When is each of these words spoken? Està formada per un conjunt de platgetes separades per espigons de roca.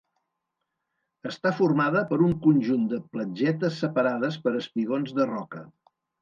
Està 1.31 1.51
formada 1.59 2.01
per 2.13 2.19
un 2.27 2.33
conjunt 2.45 2.87
de 2.95 2.99
platgetes 3.17 3.77
separades 3.83 4.41
per 4.47 4.55
espigons 4.63 5.15
de 5.21 5.29
roca. 5.35 5.63